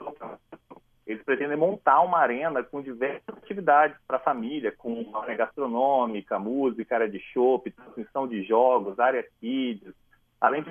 eles 1.10 1.24
pretendem 1.24 1.56
montar 1.56 2.00
uma 2.02 2.18
arena 2.18 2.62
com 2.62 2.80
diversas 2.80 3.36
atividades 3.36 3.96
para 4.06 4.18
a 4.18 4.20
família, 4.20 4.70
com 4.70 5.10
área 5.16 5.34
gastronômica, 5.34 6.38
música, 6.38 6.94
área 6.94 7.08
de 7.08 7.18
chopp, 7.18 7.68
transmissão 7.72 8.28
de 8.28 8.44
jogos, 8.44 8.98
área 9.00 9.26
kids, 9.40 9.92
além 10.40 10.62
de 10.62 10.70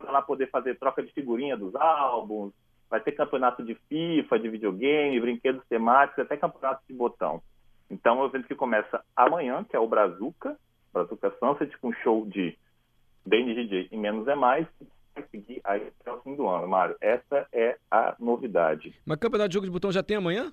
lá 0.00 0.20
poder 0.20 0.50
fazer 0.50 0.76
troca 0.78 1.00
de 1.00 1.12
figurinha 1.12 1.56
dos 1.56 1.76
álbuns, 1.76 2.52
vai 2.90 3.00
ter 3.00 3.12
campeonato 3.12 3.62
de 3.62 3.76
FIFA, 3.88 4.38
de 4.40 4.48
videogame, 4.48 5.20
brinquedos 5.20 5.64
temáticos, 5.68 6.24
até 6.24 6.36
campeonato 6.36 6.82
de 6.88 6.94
botão. 6.94 7.40
Então 7.88 8.18
é 8.18 8.22
um 8.22 8.26
evento 8.26 8.48
que 8.48 8.54
começa 8.56 9.04
amanhã, 9.14 9.62
que 9.62 9.76
é 9.76 9.78
o 9.78 9.86
Brazuca, 9.86 10.58
Brazuca 10.92 11.32
Sunset, 11.38 11.78
com 11.78 11.92
show 11.92 12.26
de 12.26 12.58
BNGJ 13.24 13.90
e 13.92 13.96
Menos 13.96 14.26
é 14.26 14.34
Mais, 14.34 14.66
vai 15.14 15.24
seguir 15.30 15.60
aí 15.62 15.92
fim 16.26 16.34
do 16.34 16.48
ano, 16.48 16.66
Mário. 16.66 16.96
Essa 17.00 17.46
é 17.52 17.78
a 17.88 18.16
novidade. 18.18 18.92
Mas 19.06 19.18
campeonato 19.18 19.48
de 19.48 19.54
jogo 19.54 19.66
de 19.66 19.72
botão 19.72 19.92
já 19.92 20.02
tem 20.02 20.16
amanhã? 20.16 20.52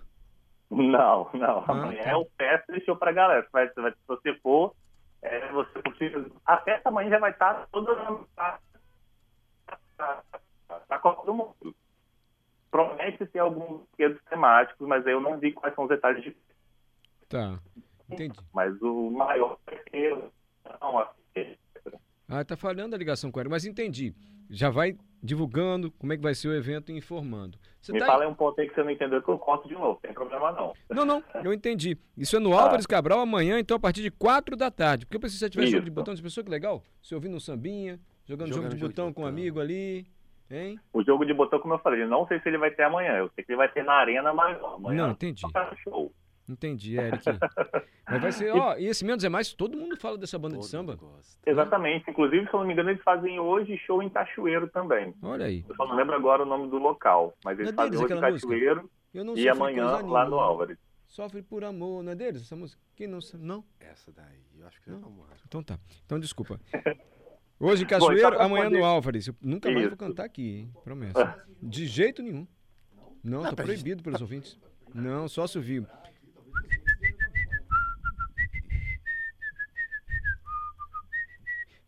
Não, 0.70 1.30
não. 1.34 1.60
Ah, 1.60 1.72
amanhã 1.72 2.04
tá. 2.04 2.10
é 2.12 2.16
o 2.16 2.26
teste 2.38 2.72
deixou 2.72 2.96
pra 2.96 3.12
galera. 3.12 3.48
Vai, 3.52 3.68
vai, 3.70 3.92
se 3.92 3.98
você 4.08 4.36
for, 4.36 4.76
é, 5.24 5.52
você 5.52 5.82
possível. 5.82 6.32
A 6.46 6.58
festa 6.58 6.90
amanhã 6.90 7.10
já 7.10 7.20
vai 7.20 7.32
estar 7.32 7.68
toda 7.72 7.96
na, 8.38 8.60
na 10.90 11.00
Copa 11.00 11.26
do 11.26 11.34
Mundo. 11.34 11.76
Promete 12.70 13.26
ter 13.26 13.40
alguns 13.40 13.82
brinquedos 13.88 14.22
temáticos, 14.30 14.88
mas 14.88 15.06
eu 15.08 15.20
não 15.20 15.38
vi 15.40 15.52
quais 15.52 15.74
são 15.76 15.86
os 15.86 15.90
detalhes 15.90 16.24
de. 16.24 16.36
Tá. 17.30 17.60
Entendi. 18.10 18.40
Mas 18.54 18.80
o 18.82 19.10
maior 19.10 19.58
ser. 19.90 20.18
Não, 20.80 21.08
Ah, 22.30 22.46
tá 22.46 22.56
falhando 22.56 22.96
a 22.96 22.98
ligação 22.98 23.32
com 23.32 23.40
ela, 23.40 23.50
mas 23.50 23.66
entendi. 23.66 24.14
Já 24.50 24.70
vai 24.70 24.98
divulgando 25.24 25.90
como 25.92 26.12
é 26.12 26.18
que 26.18 26.22
vai 26.22 26.36
ser 26.36 26.50
o 26.50 26.54
evento 26.54 26.92
e 26.92 26.98
informando. 26.98 27.58
Você 27.82 27.94
me 27.94 28.00
tá 28.00 28.06
fala 28.06 28.28
um 28.28 28.36
ponto 28.36 28.60
aí 28.60 28.68
que 28.68 28.76
você 28.76 28.84
não 28.84 28.92
entendeu 28.92 29.22
que 29.24 29.30
eu 29.30 29.38
conto 29.40 29.68
de 29.70 29.74
novo, 29.74 29.88
não 29.88 29.96
tem 29.96 30.14
problema 30.14 30.52
não. 30.52 30.74
Não, 30.90 31.06
não, 31.06 31.24
eu 31.44 31.54
entendi. 31.54 31.98
Isso 32.18 32.36
é 32.36 32.40
no 32.40 32.52
Tá. 32.52 32.62
Álvares 32.62 32.86
Cabral 32.86 33.20
amanhã, 33.22 33.58
então 33.58 33.78
a 33.78 33.80
partir 33.80 34.02
de 34.02 34.12
4 34.12 34.56
da 34.58 34.70
tarde. 34.70 35.06
Porque 35.06 35.16
eu 35.16 35.22
pensei 35.22 35.36
se 35.36 35.40
você 35.40 35.50
tivesse 35.50 35.72
jogo 35.72 35.86
de 35.86 35.92
botão, 35.92 36.14
você 36.16 36.22
pensou 36.22 36.44
que 36.44 36.50
legal? 36.50 36.84
Você 37.02 37.16
ouvindo 37.16 37.36
um 37.38 37.40
sambinha, 37.40 38.00
jogando, 38.26 38.50
jogo 38.50 38.56
Jogando 38.64 38.74
de 38.74 38.80
jogo 38.80 38.92
de 38.92 38.96
botão 38.96 39.14
com 39.14 39.24
um 39.24 39.26
amigo 39.26 39.62
ali, 39.62 40.06
hein? 40.52 40.78
O 40.92 41.02
jogo 41.04 41.26
de 41.26 41.34
botão, 41.34 41.60
como 41.60 41.74
eu 41.74 41.80
falei, 41.80 42.06
não 42.06 42.28
sei 42.28 42.40
se 42.42 42.50
ele 42.50 42.58
vai 42.58 42.72
ter 42.72 42.84
amanhã, 42.84 43.14
eu 43.14 43.32
sei 43.34 43.44
que 43.46 43.52
ele 43.52 43.58
vai 43.58 43.70
ter 43.70 43.84
na 43.84 43.94
Arena 43.94 44.34
maior. 44.34 44.76
Amanhã 44.76 45.06
Não, 45.08 45.12
entendi. 45.14 45.42
tá 45.54 45.74
show. 45.84 46.12
Entendi, 46.50 46.98
Eric. 46.98 47.24
Mas 48.10 48.22
vai 48.22 48.32
ser, 48.34 48.52
ó, 48.52 48.76
e 48.78 48.86
esse 48.86 49.06
Menos 49.06 49.24
é 49.24 49.30
Mais, 49.30 49.54
todo 49.54 49.78
mundo 49.78 49.96
fala 49.98 50.18
dessa 50.18 50.38
banda 50.38 50.56
de 50.56 50.62
Todo 50.62 50.70
samba. 50.70 50.92
mundo 50.94 51.14
gosta. 51.16 51.40
Exatamente. 51.50 52.10
Inclusive, 52.12 52.46
se 52.48 52.54
eu 52.54 52.60
não 52.60 52.68
me 52.68 52.74
engano, 52.74 52.90
eles 52.90 53.02
fazem 53.02 53.40
hoje 53.40 53.78
show 53.78 54.04
em 54.04 54.10
Cachoeiro 54.10 54.68
também. 54.70 55.14
Olha 55.22 55.46
aí. 55.46 55.64
Eu 55.68 55.76
só 55.76 55.88
não 55.88 55.96
lembro 55.96 56.14
agora 56.14 56.44
o 56.44 56.46
nome 56.46 56.70
do 56.70 56.78
local, 56.78 57.34
mas 57.46 57.58
eles 57.58 57.72
Não 57.74 57.84
é 57.84 57.88
fazem 57.88 58.04
hoje 58.06 58.14
em? 58.14 58.20
Cachoeiro 58.20 58.90
Eu 59.14 59.24
não 59.24 59.38
e 59.38 59.48
amanhã 59.48 59.86
lá 60.02 60.26
no. 60.28 60.38
Álvares. 60.40 60.78
Sofre 61.08 61.42
por 61.44 61.64
amor, 61.64 62.04
não 62.04 62.12
é 62.12 62.16
deles 62.16 62.42
essa 62.42 62.56
música? 62.56 62.82
Quem 62.96 63.08
não 63.08 63.22
sabe? 63.22 63.44
Não? 63.46 63.64
Essa 63.80 64.12
daí, 64.12 64.42
eu 64.60 64.68
acho 64.68 64.82
que 64.82 64.90
é 64.90 64.94
vamos 64.94 65.20
lá. 65.20 65.28
Então 65.48 65.64
tá. 65.64 65.80
Então 66.06 66.20
desculpa. 66.20 66.60
Hoje 67.60 67.84
em 67.84 67.88
Cachoeiro, 67.88 68.18
então 68.20 68.32
pra 68.32 68.44
amanhã 68.46 68.66
poder- 68.66 68.80
no 68.80 68.84
Álvares. 68.86 69.28
Eu 69.28 69.36
nunca 69.42 69.70
mais 69.70 69.82
vou 69.84 69.88
Isso. 69.94 69.98
cantar 69.98 70.26
aqui, 70.26 70.58
hein? 70.58 70.74
Promessa. 70.84 71.46
De 71.62 71.86
jeito 71.86 72.22
nenhum. 72.22 72.46
Não, 73.24 73.42
tá 73.44 73.54
pra 73.54 73.64
proibido 73.64 74.04
pelos 74.04 74.20
ouvintes. 74.20 74.60
Não, 74.94 75.28
só 75.30 75.48
se 75.48 75.58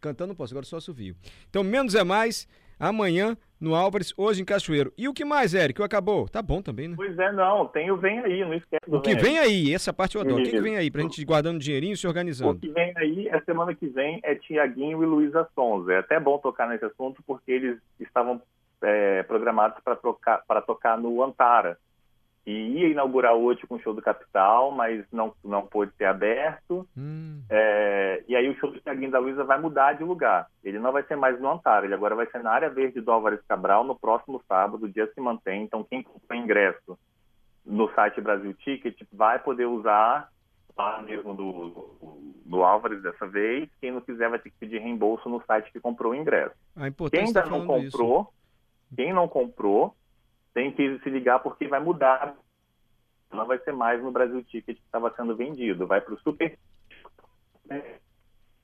Cantando 0.05 0.27
não 0.27 0.35
posso, 0.35 0.53
agora 0.53 0.67
só 0.67 0.77
assovio. 0.77 1.15
Então, 1.49 1.63
menos 1.63 1.95
é 1.95 2.03
mais, 2.03 2.47
amanhã 2.79 3.35
no 3.59 3.73
Álvares, 3.73 4.13
hoje 4.15 4.39
em 4.39 4.45
Cachoeiro. 4.45 4.93
E 4.95 5.07
o 5.07 5.13
que 5.13 5.25
mais, 5.25 5.55
Eric? 5.55 5.81
O 5.81 5.83
acabou? 5.83 6.29
Tá 6.29 6.43
bom 6.43 6.61
também, 6.61 6.89
né? 6.89 6.93
Pois 6.95 7.17
é, 7.17 7.31
não, 7.31 7.65
tem 7.65 7.89
o 7.89 7.97
Vem 7.97 8.19
Aí, 8.19 8.45
não 8.45 8.53
esquece 8.53 8.87
do 8.87 8.97
O 8.97 9.01
que 9.01 9.15
vem 9.15 9.39
aí, 9.39 9.73
essa 9.73 9.91
parte 9.91 10.15
eu 10.15 10.21
adoro. 10.21 10.41
O 10.41 10.43
que, 10.43 10.51
que 10.51 10.55
Isso. 10.57 10.63
vem 10.63 10.77
aí? 10.77 10.91
Pra 10.91 11.01
gente 11.01 11.19
ir 11.19 11.25
guardando 11.25 11.57
dinheirinho 11.57 11.93
e 11.93 11.97
se 11.97 12.05
O 12.05 12.09
organizando. 12.09 12.59
que 12.59 12.69
vem 12.69 12.93
aí, 12.95 13.27
a 13.31 13.41
semana 13.41 13.73
que 13.73 13.87
vem, 13.87 14.19
é 14.23 14.35
Tiaguinho 14.35 15.01
e 15.01 15.05
Luísa 15.07 15.47
Sonza. 15.55 15.91
É 15.93 15.97
até 15.97 16.19
bom 16.19 16.37
tocar 16.37 16.69
nesse 16.69 16.85
assunto 16.85 17.23
porque 17.25 17.51
eles 17.51 17.79
estavam 17.99 18.39
é, 18.83 19.23
programados 19.23 19.79
para 19.83 19.95
tocar, 19.95 20.43
tocar 20.67 20.99
no 20.99 21.23
Antara. 21.23 21.79
E 22.45 22.51
ia 22.51 22.87
inaugurar 22.89 23.33
hoje 23.33 23.65
com 23.65 23.75
o 23.75 23.79
show 23.79 23.91
do 23.93 24.01
Capital, 24.03 24.69
mas 24.71 25.03
não, 25.11 25.33
não 25.43 25.65
pôde 25.65 25.91
ser 25.97 26.05
aberto. 26.05 26.87
Hum, 26.95 27.41
É, 27.49 28.23
e 28.27 28.35
aí 28.35 28.47
o 28.47 28.55
show 28.59 28.71
do 28.71 28.79
Tiaguinho 28.79 29.09
da 29.09 29.17
Luísa 29.19 29.43
vai 29.43 29.59
mudar 29.59 29.93
de 29.93 30.03
lugar. 30.03 30.45
Ele 30.63 30.77
não 30.77 30.91
vai 30.91 31.01
ser 31.03 31.15
mais 31.15 31.39
no 31.39 31.49
Antara, 31.49 31.85
ele 31.85 31.95
agora 31.95 32.13
vai 32.15 32.27
ser 32.27 32.43
na 32.43 32.51
área 32.51 32.69
verde 32.69 33.01
do 33.01 33.11
Álvares 33.11 33.41
Cabral 33.47 33.83
no 33.83 33.95
próximo 33.95 34.39
sábado, 34.47 34.85
o 34.85 34.89
dia 34.89 35.09
se 35.13 35.19
mantém. 35.19 35.63
Então 35.63 35.83
quem 35.83 36.03
comprou 36.03 36.39
ingresso 36.39 36.97
no 37.65 37.91
site 37.95 38.21
Brasil 38.21 38.53
Ticket 38.53 38.95
vai 39.11 39.39
poder 39.39 39.65
usar 39.65 40.29
lá 40.77 41.01
mesmo 41.01 41.33
do, 41.33 42.29
do 42.45 42.63
Álvares 42.63 43.01
dessa 43.01 43.25
vez. 43.25 43.67
Quem 43.81 43.91
não 43.91 44.01
quiser 44.01 44.29
vai 44.29 44.37
ter 44.37 44.51
que 44.51 44.57
pedir 44.59 44.79
reembolso 44.79 45.27
no 45.29 45.41
site 45.45 45.71
que 45.71 45.79
comprou 45.79 46.11
o 46.11 46.15
ingresso. 46.15 46.53
a 46.75 46.87
Quem 47.09 47.27
ainda 47.27 47.41
tá 47.43 47.49
não 47.49 47.65
falando 47.65 47.83
isso. 47.85 47.97
comprou, 47.97 48.33
quem 48.95 49.13
não 49.13 49.27
comprou, 49.27 49.95
tem 50.55 50.71
que 50.71 50.97
se 50.99 51.09
ligar 51.09 51.39
porque 51.39 51.67
vai 51.67 51.79
mudar. 51.79 52.33
Não 53.31 53.45
vai 53.45 53.59
ser 53.59 53.73
mais 53.73 54.01
no 54.01 54.11
Brasil 54.11 54.41
Ticket 54.45 54.77
que 54.77 54.83
estava 54.83 55.13
sendo 55.15 55.35
vendido, 55.35 55.85
vai 55.85 55.99
para 55.99 56.13
o 56.13 56.19
Super. 56.21 56.57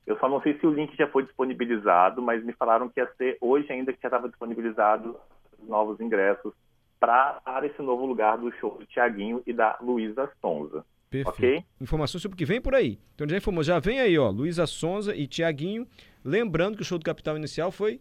Eu 0.07 0.17
só 0.17 0.29
não 0.29 0.41
sei 0.41 0.57
se 0.57 0.65
o 0.65 0.73
link 0.73 0.95
já 0.95 1.07
foi 1.09 1.23
disponibilizado, 1.23 2.21
mas 2.21 2.43
me 2.43 2.53
falaram 2.53 2.87
que 2.87 2.99
ia 2.99 3.11
ser 3.17 3.37
hoje 3.41 3.71
ainda 3.71 3.91
que 3.91 4.01
já 4.01 4.07
estava 4.07 4.29
disponibilizado 4.29 5.19
os 5.59 5.67
novos 5.67 5.99
ingressos 5.99 6.53
para 6.99 7.41
esse 7.63 7.81
novo 7.81 8.05
lugar 8.05 8.37
do 8.37 8.51
show 8.53 8.77
do 8.77 8.85
Tiaguinho 8.85 9.43
e 9.45 9.51
da 9.51 9.77
Luísa 9.81 10.31
Sonza. 10.39 10.85
Perfeito. 11.09 11.29
Ok? 11.29 11.65
Informações 11.81 12.21
sobre 12.21 12.35
o 12.35 12.37
que 12.37 12.45
vem 12.45 12.61
por 12.61 12.73
aí. 12.73 12.97
Então 13.13 13.27
já 13.27 13.35
informou, 13.35 13.63
já 13.63 13.79
vem 13.79 13.99
aí, 13.99 14.17
ó, 14.17 14.29
Luísa 14.29 14.65
Sonza 14.65 15.13
e 15.13 15.27
Tiaguinho. 15.27 15.85
Lembrando 16.23 16.77
que 16.77 16.83
o 16.83 16.85
show 16.85 16.97
do 16.97 17.03
Capital 17.03 17.35
Inicial 17.35 17.69
foi 17.69 17.99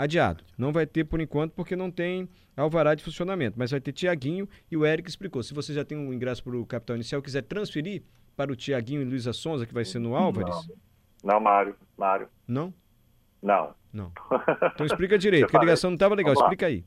adiado. 0.00 0.42
Não 0.56 0.72
vai 0.72 0.86
ter 0.86 1.04
por 1.04 1.20
enquanto 1.20 1.52
porque 1.52 1.76
não 1.76 1.90
tem 1.90 2.26
alvará 2.56 2.94
de 2.94 3.04
funcionamento, 3.04 3.58
mas 3.58 3.70
vai 3.70 3.80
ter 3.80 3.92
Tiaguinho 3.92 4.48
e 4.70 4.76
o 4.76 4.86
Eric 4.86 5.08
explicou. 5.08 5.42
Se 5.42 5.52
você 5.52 5.74
já 5.74 5.84
tem 5.84 5.98
um 5.98 6.10
ingresso 6.12 6.42
para 6.42 6.56
o 6.56 6.64
Capital 6.64 6.96
Inicial 6.96 7.20
quiser 7.20 7.42
transferir 7.42 8.02
para 8.34 8.50
o 8.50 8.56
Tiaguinho 8.56 9.02
e 9.02 9.04
Luísa 9.04 9.34
Sonza, 9.34 9.66
que 9.66 9.74
vai 9.74 9.84
ser 9.84 9.98
no 9.98 10.16
Álvares, 10.16 10.56
Não, 11.22 11.38
Mário, 11.38 11.76
Mário, 11.98 12.28
não? 12.48 12.72
não. 13.42 13.74
Não. 13.92 14.12
Então 14.72 14.86
explica 14.86 15.18
direito, 15.18 15.42
porque 15.46 15.56
a 15.56 15.60
ligação 15.60 15.90
não 15.90 15.96
estava 15.96 16.14
legal. 16.14 16.32
Explica 16.32 16.66
aí. 16.66 16.84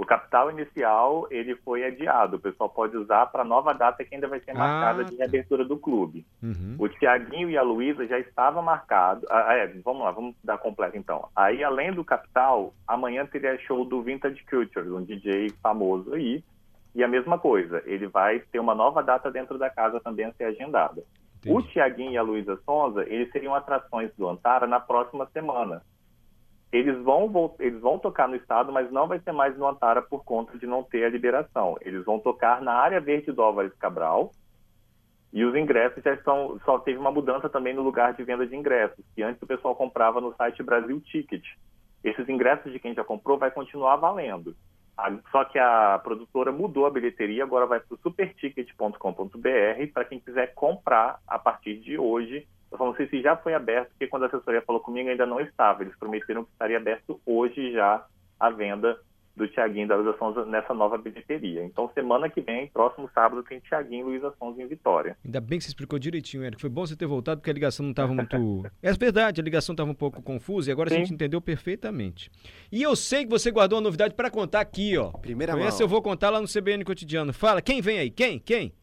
O 0.00 0.06
capital 0.06 0.50
inicial 0.50 1.26
ele 1.30 1.54
foi 1.56 1.84
adiado. 1.84 2.38
O 2.38 2.40
pessoal 2.40 2.70
pode 2.70 2.96
usar 2.96 3.26
para 3.26 3.44
nova 3.44 3.74
data 3.74 4.02
que 4.02 4.14
ainda 4.14 4.26
vai 4.26 4.40
ser 4.40 4.54
marcada 4.54 5.02
Ah, 5.02 5.04
de 5.04 5.10
tá. 5.14 5.18
reabertura 5.18 5.62
do 5.62 5.76
clube. 5.76 6.24
Uhum. 6.42 6.76
O 6.78 6.88
Tiaguinho 6.88 7.50
e 7.50 7.58
a 7.58 7.62
Luísa 7.62 8.06
já 8.06 8.18
estava 8.18 8.62
marcado. 8.62 9.26
Ah, 9.28 9.52
é, 9.52 9.66
vamos 9.84 10.02
lá, 10.02 10.10
vamos 10.10 10.34
dar 10.42 10.56
completo 10.56 10.96
então. 10.96 11.28
Aí, 11.36 11.62
além 11.62 11.92
do 11.92 12.02
capital, 12.02 12.72
amanhã 12.88 13.26
teria 13.26 13.58
show 13.58 13.84
do 13.84 14.00
Vintage 14.00 14.42
Culture, 14.48 14.88
um 14.88 15.04
DJ 15.04 15.50
famoso 15.62 16.14
aí. 16.14 16.42
E 16.94 17.04
a 17.04 17.08
mesma 17.08 17.38
coisa, 17.38 17.82
ele 17.84 18.06
vai 18.06 18.40
ter 18.40 18.58
uma 18.58 18.74
nova 18.74 19.02
data 19.02 19.30
dentro 19.30 19.58
da 19.58 19.68
casa 19.68 20.00
também 20.00 20.24
a 20.24 20.32
ser 20.32 20.44
agendada. 20.44 21.02
O 21.44 21.58
Entendi. 21.60 21.72
Tiaguinho 21.74 22.12
e 22.12 22.16
a 22.16 22.22
Luísa 22.22 22.58
Sonza, 22.64 23.02
eles 23.06 23.30
seriam 23.32 23.54
atrações 23.54 24.10
do 24.16 24.26
Antara 24.26 24.66
na 24.66 24.80
próxima 24.80 25.26
semana. 25.26 25.82
Eles 26.72 26.96
vão, 27.02 27.54
eles 27.58 27.80
vão 27.80 27.98
tocar 27.98 28.28
no 28.28 28.36
estado, 28.36 28.72
mas 28.72 28.90
não 28.92 29.08
vai 29.08 29.18
ser 29.20 29.32
mais 29.32 29.56
no 29.58 29.66
Antara 29.66 30.00
por 30.00 30.24
conta 30.24 30.56
de 30.56 30.66
não 30.66 30.84
ter 30.84 31.04
a 31.04 31.08
liberação. 31.08 31.76
Eles 31.80 32.04
vão 32.04 32.20
tocar 32.20 32.62
na 32.62 32.72
área 32.72 33.00
verde 33.00 33.32
do 33.32 33.42
Álvares 33.42 33.74
Cabral. 33.74 34.30
E 35.32 35.44
os 35.44 35.54
ingressos 35.54 36.02
já 36.02 36.14
estão. 36.14 36.60
Só 36.64 36.78
teve 36.78 36.98
uma 36.98 37.10
mudança 37.10 37.48
também 37.48 37.74
no 37.74 37.82
lugar 37.82 38.14
de 38.14 38.22
venda 38.22 38.46
de 38.46 38.54
ingressos, 38.54 39.04
que 39.14 39.22
antes 39.22 39.42
o 39.42 39.46
pessoal 39.46 39.74
comprava 39.74 40.20
no 40.20 40.34
site 40.34 40.62
Brasil 40.62 41.00
Ticket. 41.00 41.44
Esses 42.02 42.28
ingressos 42.28 42.72
de 42.72 42.78
quem 42.78 42.94
já 42.94 43.04
comprou 43.04 43.38
vai 43.38 43.50
continuar 43.50 43.96
valendo. 43.96 44.54
Só 45.30 45.44
que 45.44 45.58
a 45.58 45.98
produtora 46.02 46.52
mudou 46.52 46.86
a 46.86 46.90
bilheteria, 46.90 47.44
agora 47.44 47.66
vai 47.66 47.80
para 47.80 47.94
o 47.94 47.98
superticket.com.br 47.98 49.92
para 49.94 50.04
quem 50.04 50.20
quiser 50.20 50.54
comprar 50.54 51.20
a 51.26 51.38
partir 51.38 51.76
de 51.76 51.98
hoje. 51.98 52.46
Eu 52.70 52.78
só 52.78 52.86
não 52.86 52.94
sei 52.94 53.08
se 53.08 53.20
já 53.20 53.36
foi 53.36 53.54
aberto, 53.54 53.88
porque 53.90 54.06
quando 54.06 54.24
a 54.24 54.26
assessoria 54.26 54.62
falou 54.62 54.80
comigo 54.80 55.08
ainda 55.08 55.26
não 55.26 55.40
estava. 55.40 55.82
Eles 55.82 55.96
prometeram 55.98 56.44
que 56.44 56.52
estaria 56.52 56.76
aberto 56.76 57.20
hoje 57.26 57.72
já 57.72 58.04
a 58.38 58.50
venda 58.50 58.98
do 59.36 59.48
Tiaguinho 59.48 59.84
e 59.84 59.88
da 59.88 59.96
Luísa 59.96 60.18
Sonza 60.18 60.44
nessa 60.44 60.74
nova 60.74 60.98
bilheteria. 60.98 61.64
Então, 61.64 61.90
semana 61.94 62.28
que 62.28 62.40
vem, 62.40 62.68
próximo 62.68 63.08
sábado, 63.14 63.42
tem 63.42 63.58
Tiaguinho 63.60 64.00
e 64.00 64.10
Luísa 64.10 64.34
Sonza 64.38 64.62
em 64.62 64.66
Vitória. 64.66 65.16
Ainda 65.24 65.40
bem 65.40 65.58
que 65.58 65.64
você 65.64 65.70
explicou 65.70 65.98
direitinho, 65.98 66.44
Eric. 66.44 66.60
Foi 66.60 66.68
bom 66.68 66.86
você 66.86 66.96
ter 66.96 67.06
voltado 67.06 67.40
porque 67.40 67.50
a 67.50 67.54
ligação 67.54 67.84
não 67.84 67.90
estava 67.90 68.12
muito. 68.12 68.30
É 68.82 68.92
verdade, 68.92 69.40
a 69.40 69.44
ligação 69.44 69.72
estava 69.72 69.90
um 69.90 69.94
pouco 69.94 70.22
confusa 70.22 70.70
e 70.70 70.72
agora 70.72 70.90
a 70.90 70.92
Sim. 70.92 70.98
gente 71.00 71.14
entendeu 71.14 71.40
perfeitamente. 71.40 72.30
E 72.70 72.82
eu 72.82 72.94
sei 72.96 73.24
que 73.24 73.30
você 73.30 73.50
guardou 73.50 73.78
uma 73.78 73.84
novidade 73.84 74.14
para 74.14 74.30
contar 74.30 74.60
aqui, 74.60 74.96
ó. 74.96 75.10
Primeira 75.12 75.52
Com 75.52 75.60
mão. 75.60 75.68
essa 75.68 75.82
eu 75.82 75.88
vou 75.88 76.02
contar 76.02 76.30
lá 76.30 76.40
no 76.40 76.46
CBN 76.46 76.84
Cotidiano. 76.84 77.32
Fala, 77.32 77.62
quem 77.62 77.80
vem 77.80 77.98
aí? 77.98 78.10
Quem? 78.10 78.38
Quem? 78.38 78.74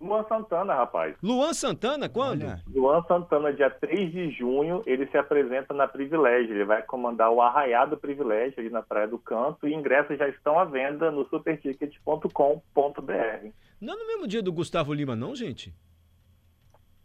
Luan 0.00 0.24
Santana, 0.28 0.74
rapaz. 0.74 1.16
Luan 1.22 1.54
Santana, 1.54 2.08
quando? 2.08 2.42
Olha. 2.42 2.62
Luan 2.68 3.02
Santana, 3.04 3.52
dia 3.52 3.70
3 3.70 4.12
de 4.12 4.30
junho, 4.30 4.82
ele 4.84 5.06
se 5.06 5.16
apresenta 5.16 5.72
na 5.72 5.88
Privilégio. 5.88 6.54
Ele 6.54 6.64
vai 6.64 6.82
comandar 6.82 7.30
o 7.30 7.40
Arraiado 7.40 7.96
Privilégio 7.96 8.60
ali 8.60 8.68
na 8.68 8.82
Praia 8.82 9.08
do 9.08 9.18
Canto 9.18 9.66
e 9.66 9.74
ingressos 9.74 10.18
já 10.18 10.28
estão 10.28 10.58
à 10.58 10.64
venda 10.64 11.10
no 11.10 11.26
superticket.com.br. 11.28 13.50
Não 13.80 13.94
é 13.94 13.96
no 13.96 14.06
mesmo 14.06 14.28
dia 14.28 14.42
do 14.42 14.52
Gustavo 14.52 14.92
Lima, 14.92 15.16
não, 15.16 15.34
gente? 15.34 15.74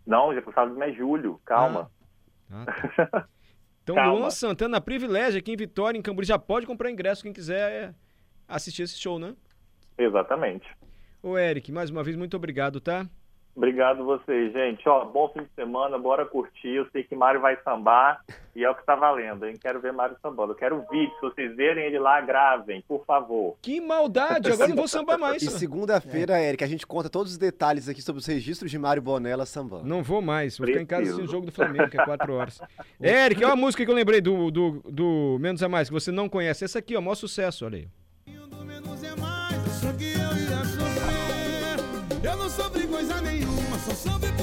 Não, 0.05 0.33
já 0.33 0.41
passado 0.41 0.81
é 0.83 0.91
julho, 0.91 1.39
calma. 1.45 1.89
Ah, 2.51 2.65
tá. 2.65 3.27
Então, 3.83 3.95
Calma. 3.95 4.13
Luan 4.13 4.29
Santana, 4.29 4.79
privilégio 4.79 5.39
aqui 5.39 5.53
em 5.53 5.57
Vitória, 5.57 5.97
em 5.97 6.03
Camboriú, 6.03 6.27
já 6.27 6.37
pode 6.37 6.67
comprar 6.67 6.91
ingresso 6.91 7.23
quem 7.23 7.33
quiser 7.33 7.95
assistir 8.47 8.83
esse 8.83 8.99
show, 8.99 9.17
né? 9.17 9.35
Exatamente. 9.97 10.69
Ô, 11.23 11.37
Eric, 11.37 11.71
mais 11.71 11.89
uma 11.89 12.03
vez, 12.03 12.15
muito 12.15 12.35
obrigado, 12.35 12.81
tá? 12.81 13.07
Obrigado 13.55 14.05
vocês, 14.05 14.53
gente. 14.53 14.87
Ó, 14.87 15.03
bom 15.05 15.29
fim 15.29 15.41
de 15.41 15.49
semana, 15.55 15.97
bora 15.97 16.25
curtir. 16.25 16.69
Eu 16.69 16.87
sei 16.91 17.03
que 17.03 17.13
Mário 17.15 17.41
vai 17.41 17.57
sambar 17.63 18.21
e 18.55 18.63
é 18.63 18.69
o 18.69 18.73
que 18.73 18.85
tá 18.85 18.95
valendo, 18.95 19.45
hein? 19.45 19.55
Quero 19.61 19.81
ver 19.81 19.91
Mário 19.91 20.15
sambando. 20.21 20.53
Eu 20.53 20.55
quero 20.55 20.77
o 20.77 20.87
vídeo. 20.89 21.13
Se 21.15 21.21
vocês 21.21 21.55
verem 21.55 21.85
ele 21.85 21.99
lá, 21.99 22.21
gravem, 22.21 22.81
por 22.87 23.05
favor. 23.05 23.57
Que 23.61 23.81
maldade! 23.81 24.49
Agora 24.51 24.69
não 24.69 24.75
vou 24.75 24.87
sambar 24.87 25.19
mais. 25.19 25.43
E 25.43 25.51
segunda-feira, 25.51 26.41
Eric, 26.41 26.63
a 26.63 26.67
gente 26.67 26.87
conta 26.87 27.09
todos 27.09 27.33
os 27.33 27.37
detalhes 27.37 27.89
aqui 27.89 28.01
sobre 28.01 28.21
os 28.21 28.25
registros 28.25 28.71
de 28.71 28.79
Mário 28.79 29.01
Bonella 29.01 29.45
sambando. 29.45 29.85
Não 29.85 30.01
vou 30.01 30.21
mais, 30.21 30.57
vou 30.57 30.65
ficar 30.65 30.81
em 30.81 30.85
casa 30.85 31.01
Preciso. 31.01 31.19
assistindo 31.19 31.29
o 31.29 31.31
jogo 31.31 31.45
do 31.45 31.51
Flamengo, 31.51 31.89
que 31.89 31.99
é 31.99 32.05
4 32.05 32.33
horas. 32.33 32.61
Eric, 33.01 33.43
olha 33.43 33.53
a 33.53 33.57
música 33.57 33.83
que 33.83 33.91
eu 33.91 33.95
lembrei 33.95 34.21
do, 34.21 34.49
do, 34.49 34.81
do 34.89 35.37
Menos 35.41 35.61
a 35.61 35.67
Mais, 35.67 35.89
que 35.89 35.93
você 35.93 36.11
não 36.11 36.29
conhece. 36.29 36.63
Essa 36.63 36.79
aqui, 36.79 36.95
ó, 36.95 37.01
maior 37.01 37.15
sucesso, 37.15 37.65
olha 37.65 37.79
aí. 37.79 37.87
Coisa 43.01 43.19
nenhuma, 43.21 43.79
só 43.79 43.95
soube 43.95 44.40